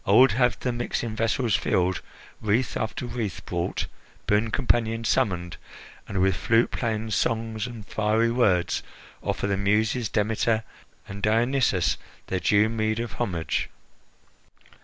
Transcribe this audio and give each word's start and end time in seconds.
I 0.03 0.13
would 0.13 0.31
have 0.31 0.59
the 0.59 0.71
mixing 0.71 1.15
vessels 1.15 1.55
filled, 1.55 2.01
wreath 2.41 2.75
after 2.75 3.05
wreath 3.05 3.45
brought, 3.45 3.85
boon 4.25 4.49
companions 4.49 5.09
summoned, 5.09 5.57
and 6.07 6.19
with 6.19 6.35
flute 6.35 6.71
playing, 6.71 7.11
songs, 7.11 7.67
and 7.67 7.85
fiery 7.85 8.31
words, 8.31 8.81
offer 9.21 9.45
the 9.45 9.57
Muses, 9.57 10.09
Demeter, 10.09 10.63
and 11.07 11.21
Dionysus 11.21 11.99
their 12.25 12.39
due 12.39 12.67
meed 12.67 12.99
of 12.99 13.13
homage!" 13.21 13.69